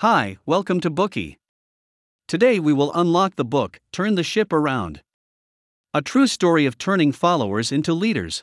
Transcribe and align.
Hi, 0.00 0.38
welcome 0.46 0.80
to 0.80 0.90
Bookey. 0.90 1.36
Today 2.26 2.58
we 2.58 2.72
will 2.72 2.90
unlock 2.94 3.36
the 3.36 3.44
book, 3.44 3.80
Turn 3.92 4.14
the 4.14 4.22
Ship 4.22 4.50
Around. 4.50 5.02
A 5.92 6.00
true 6.00 6.26
story 6.26 6.64
of 6.64 6.78
turning 6.78 7.12
followers 7.12 7.70
into 7.70 7.92
leaders. 7.92 8.42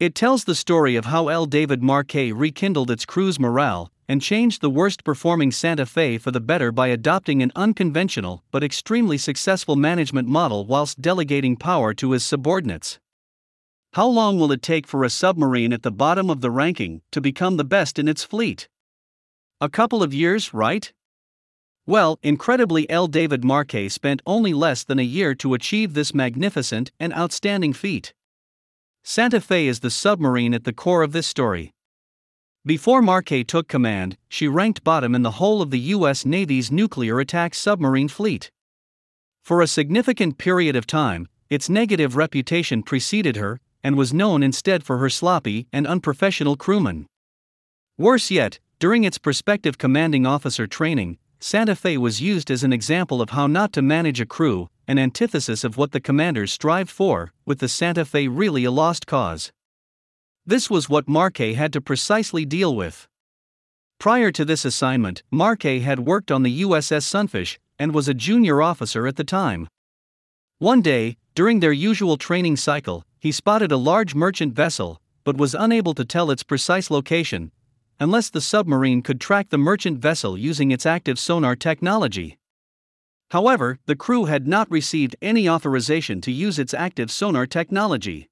It 0.00 0.14
tells 0.14 0.44
the 0.44 0.54
story 0.54 0.96
of 0.96 1.04
how 1.04 1.28
L. 1.28 1.44
David 1.44 1.82
Marquet 1.82 2.32
rekindled 2.32 2.90
its 2.90 3.04
crew's 3.04 3.38
morale 3.38 3.92
and 4.08 4.22
changed 4.22 4.62
the 4.62 4.70
worst 4.70 5.04
performing 5.04 5.52
Santa 5.52 5.84
Fe 5.84 6.16
for 6.16 6.30
the 6.30 6.40
better 6.40 6.72
by 6.72 6.86
adopting 6.86 7.42
an 7.42 7.52
unconventional 7.54 8.42
but 8.50 8.64
extremely 8.64 9.18
successful 9.18 9.76
management 9.76 10.28
model 10.28 10.64
whilst 10.64 11.02
delegating 11.02 11.56
power 11.56 11.92
to 11.92 12.12
his 12.12 12.24
subordinates. 12.24 12.98
How 13.92 14.06
long 14.06 14.38
will 14.38 14.50
it 14.50 14.62
take 14.62 14.86
for 14.86 15.04
a 15.04 15.10
submarine 15.10 15.74
at 15.74 15.82
the 15.82 15.92
bottom 15.92 16.30
of 16.30 16.40
the 16.40 16.50
ranking 16.50 17.02
to 17.12 17.20
become 17.20 17.58
the 17.58 17.64
best 17.64 17.98
in 17.98 18.08
its 18.08 18.24
fleet? 18.24 18.66
A 19.64 19.70
couple 19.70 20.02
of 20.02 20.12
years, 20.12 20.52
right? 20.52 20.92
Well, 21.86 22.18
incredibly, 22.22 22.84
L. 22.90 23.06
David 23.06 23.46
Marquet 23.46 23.88
spent 23.88 24.20
only 24.26 24.52
less 24.52 24.84
than 24.84 24.98
a 24.98 25.10
year 25.18 25.34
to 25.36 25.54
achieve 25.54 25.94
this 25.94 26.12
magnificent 26.12 26.92
and 27.00 27.14
outstanding 27.14 27.72
feat. 27.72 28.12
Santa 29.02 29.40
Fe 29.40 29.66
is 29.66 29.80
the 29.80 29.88
submarine 29.88 30.52
at 30.52 30.64
the 30.64 30.74
core 30.74 31.02
of 31.02 31.12
this 31.12 31.26
story. 31.26 31.72
Before 32.66 33.00
Marquet 33.00 33.44
took 33.44 33.66
command, 33.66 34.18
she 34.28 34.48
ranked 34.48 34.84
bottom 34.84 35.14
in 35.14 35.22
the 35.22 35.38
whole 35.40 35.62
of 35.62 35.70
the 35.70 35.80
U.S. 35.96 36.26
Navy's 36.26 36.70
nuclear 36.70 37.18
attack 37.18 37.54
submarine 37.54 38.08
fleet. 38.08 38.50
For 39.42 39.62
a 39.62 39.66
significant 39.66 40.36
period 40.36 40.76
of 40.76 40.86
time, 40.86 41.26
its 41.48 41.70
negative 41.70 42.16
reputation 42.16 42.82
preceded 42.82 43.36
her 43.36 43.60
and 43.82 43.96
was 43.96 44.12
known 44.12 44.42
instead 44.42 44.84
for 44.84 44.98
her 44.98 45.08
sloppy 45.08 45.68
and 45.72 45.86
unprofessional 45.86 46.56
crewmen. 46.56 47.06
Worse 47.96 48.30
yet, 48.30 48.58
during 48.78 49.04
its 49.04 49.18
prospective 49.18 49.78
commanding 49.78 50.26
officer 50.26 50.66
training, 50.66 51.18
Santa 51.40 51.76
Fe 51.76 51.96
was 51.96 52.20
used 52.20 52.50
as 52.50 52.64
an 52.64 52.72
example 52.72 53.20
of 53.20 53.30
how 53.30 53.46
not 53.46 53.72
to 53.74 53.82
manage 53.82 54.20
a 54.20 54.26
crew, 54.26 54.68
an 54.88 54.98
antithesis 54.98 55.64
of 55.64 55.76
what 55.76 55.92
the 55.92 56.00
commanders 56.00 56.52
strived 56.52 56.90
for, 56.90 57.32
with 57.44 57.58
the 57.58 57.68
Santa 57.68 58.04
Fe 58.04 58.28
really 58.28 58.64
a 58.64 58.70
lost 58.70 59.06
cause. 59.06 59.52
This 60.46 60.68
was 60.68 60.88
what 60.88 61.08
Marquet 61.08 61.54
had 61.54 61.72
to 61.72 61.80
precisely 61.80 62.44
deal 62.44 62.74
with. 62.74 63.08
Prior 63.98 64.30
to 64.32 64.44
this 64.44 64.64
assignment, 64.64 65.22
Marquet 65.30 65.80
had 65.80 66.00
worked 66.00 66.30
on 66.30 66.42
the 66.42 66.62
USS 66.62 67.04
Sunfish 67.04 67.58
and 67.78 67.94
was 67.94 68.08
a 68.08 68.14
junior 68.14 68.60
officer 68.60 69.06
at 69.06 69.16
the 69.16 69.24
time. 69.24 69.68
One 70.58 70.82
day, 70.82 71.16
during 71.34 71.60
their 71.60 71.72
usual 71.72 72.16
training 72.16 72.56
cycle, 72.56 73.04
he 73.18 73.32
spotted 73.32 73.72
a 73.72 73.76
large 73.76 74.14
merchant 74.14 74.54
vessel, 74.54 75.00
but 75.24 75.36
was 75.36 75.54
unable 75.54 75.94
to 75.94 76.04
tell 76.04 76.30
its 76.30 76.42
precise 76.42 76.90
location, 76.90 77.50
unless 78.00 78.30
the 78.30 78.40
submarine 78.40 79.02
could 79.02 79.20
track 79.20 79.50
the 79.50 79.58
merchant 79.58 79.98
vessel 79.98 80.36
using 80.36 80.70
its 80.70 80.86
active 80.86 81.18
sonar 81.18 81.56
technology. 81.56 82.38
However, 83.30 83.78
the 83.86 83.96
crew 83.96 84.26
had 84.26 84.46
not 84.46 84.70
received 84.70 85.16
any 85.22 85.48
authorization 85.48 86.20
to 86.22 86.32
use 86.32 86.58
its 86.58 86.74
active 86.74 87.10
sonar 87.10 87.46
technology. 87.46 88.28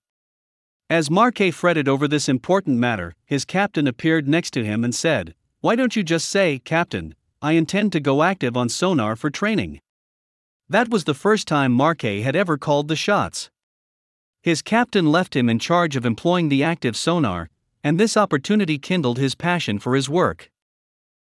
As 0.91 1.11
Marquet 1.11 1.51
fretted 1.51 1.89
over 1.89 2.07
this 2.07 2.29
important 2.29 2.79
matter, 2.79 3.15
his 3.25 3.45
captain 3.45 3.87
appeared 3.87 4.29
next 4.29 4.51
to 4.53 4.65
him 4.65 4.85
and 4.85 4.95
said, 4.95 5.35
Why 5.61 5.75
don't 5.75 5.97
you 5.97 6.03
just 6.03 6.29
say, 6.29 6.59
Captain, 6.59 7.15
I 7.41 7.53
intend 7.53 7.93
to 7.93 8.01
go 8.01 8.23
active 8.23 8.57
on 8.57 8.69
sonar 8.69 9.17
for 9.17 9.31
training? 9.31 9.81
That 10.69 10.91
was 10.91 11.05
the 11.05 11.15
first 11.15 11.49
time 11.49 11.73
Marquet 11.73 12.21
had 12.21 12.37
ever 12.37 12.57
called 12.59 12.89
the 12.89 12.97
shots. 12.97 13.51
His 14.43 14.63
captain 14.63 15.11
left 15.11 15.35
him 15.35 15.49
in 15.49 15.59
charge 15.59 15.97
of 15.97 16.05
employing 16.05 16.49
the 16.49 16.63
active 16.63 16.97
sonar, 16.97 17.49
and 17.85 17.99
this 17.99 18.17
opportunity 18.17 18.79
kindled 18.79 19.19
his 19.19 19.35
passion 19.35 19.79
for 19.79 19.95
his 19.95 20.09
work. 20.09 20.51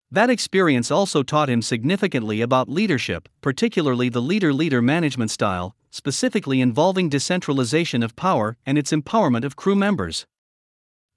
That 0.09 0.30
experience 0.30 0.91
also 0.91 1.23
taught 1.23 1.49
him 1.49 1.61
significantly 1.61 2.41
about 2.41 2.67
leadership, 2.67 3.30
particularly 3.39 4.09
the 4.09 4.21
leader 4.21 4.53
leader 4.53 4.81
management 4.81 5.31
style, 5.31 5.75
specifically 5.89 6.59
involving 6.59 7.07
decentralization 7.07 8.03
of 8.03 8.16
power 8.16 8.57
and 8.66 8.77
its 8.77 8.91
empowerment 8.91 9.45
of 9.45 9.56
crew 9.56 9.75
members. 9.75 10.25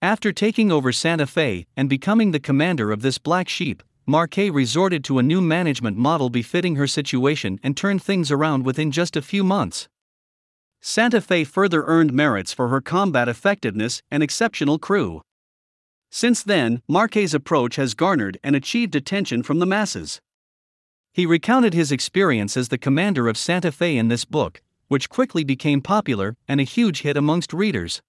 After 0.00 0.32
taking 0.32 0.70
over 0.70 0.92
Santa 0.92 1.26
Fe 1.26 1.66
and 1.76 1.88
becoming 1.88 2.30
the 2.30 2.38
commander 2.38 2.92
of 2.92 3.02
this 3.02 3.18
black 3.18 3.48
sheep, 3.48 3.82
Marquet 4.06 4.50
resorted 4.50 5.02
to 5.04 5.18
a 5.18 5.22
new 5.22 5.40
management 5.40 5.96
model 5.96 6.28
befitting 6.28 6.76
her 6.76 6.86
situation 6.86 7.58
and 7.62 7.76
turned 7.76 8.02
things 8.02 8.30
around 8.30 8.64
within 8.64 8.90
just 8.90 9.16
a 9.16 9.22
few 9.22 9.42
months. 9.42 9.88
Santa 10.86 11.22
Fe 11.22 11.44
further 11.44 11.82
earned 11.84 12.12
merits 12.12 12.52
for 12.52 12.68
her 12.68 12.82
combat 12.82 13.26
effectiveness 13.26 14.02
and 14.10 14.22
exceptional 14.22 14.78
crew. 14.78 15.22
Since 16.10 16.42
then, 16.42 16.82
Marquet's 16.86 17.32
approach 17.32 17.76
has 17.76 17.94
garnered 17.94 18.36
and 18.44 18.54
achieved 18.54 18.94
attention 18.94 19.42
from 19.42 19.60
the 19.60 19.66
masses. 19.66 20.20
He 21.14 21.24
recounted 21.24 21.72
his 21.72 21.90
experience 21.90 22.54
as 22.54 22.68
the 22.68 22.76
commander 22.76 23.28
of 23.28 23.38
Santa 23.38 23.72
Fe 23.72 23.96
in 23.96 24.08
this 24.08 24.26
book, 24.26 24.60
which 24.88 25.08
quickly 25.08 25.42
became 25.42 25.80
popular 25.80 26.36
and 26.46 26.60
a 26.60 26.64
huge 26.64 27.00
hit 27.00 27.16
amongst 27.16 27.54
readers. 27.54 28.02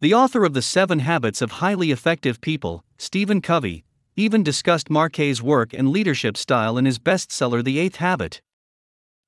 The 0.00 0.14
author 0.14 0.46
of 0.46 0.54
The 0.54 0.62
Seven 0.62 1.00
Habits 1.00 1.42
of 1.42 1.60
Highly 1.60 1.90
Effective 1.90 2.40
People, 2.40 2.86
Stephen 2.96 3.42
Covey, 3.42 3.84
even 4.16 4.42
discussed 4.42 4.88
Marquet's 4.88 5.42
work 5.42 5.74
and 5.74 5.90
leadership 5.90 6.38
style 6.38 6.78
in 6.78 6.86
his 6.86 6.98
bestseller 6.98 7.62
The 7.62 7.78
Eighth 7.78 7.96
Habit. 7.96 8.40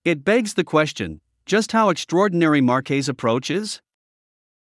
It 0.03 0.25
begs 0.25 0.55
the 0.55 0.65
question 0.65 1.21
just 1.47 1.73
how 1.73 1.91
extraordinary 1.91 2.61
Marquet's 2.61 3.09
approach 3.09 3.51
is? 3.51 3.81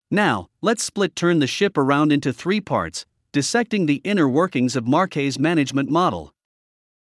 Now, 0.09 0.49
let's 0.61 0.83
split 0.83 1.15
turn 1.15 1.39
the 1.39 1.47
ship 1.47 1.77
around 1.77 2.11
into 2.11 2.33
three 2.33 2.59
parts, 2.59 3.05
dissecting 3.31 3.85
the 3.85 4.01
inner 4.03 4.27
workings 4.27 4.75
of 4.75 4.87
Marquet's 4.87 5.39
management 5.39 5.89
model. 5.89 6.33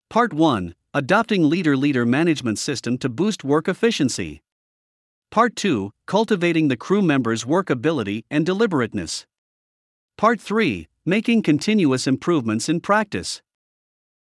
Part 0.09 0.33
1 0.33 0.73
Adopting 0.93 1.49
Leader 1.49 1.77
Leader 1.77 2.05
Management 2.05 2.57
System 2.57 2.97
to 2.97 3.09
Boost 3.09 3.43
Work 3.43 3.67
Efficiency. 3.67 4.41
Part 5.29 5.55
2 5.55 5.91
Cultivating 6.05 6.69
the 6.69 6.77
Crew 6.77 7.01
Members' 7.01 7.45
Work 7.45 7.69
Ability 7.69 8.25
and 8.31 8.45
Deliberateness. 8.45 9.27
Part 10.17 10.39
3 10.39 10.87
Making 11.05 11.43
Continuous 11.43 12.07
Improvements 12.07 12.67
in 12.67 12.79
Practice. 12.79 13.41